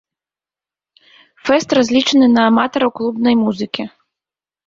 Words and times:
Фэст 1.49 1.69
разлічаны 1.77 2.27
на 2.37 2.41
аматараў 2.51 2.89
клубнай 3.01 3.35
музыкі. 3.45 3.83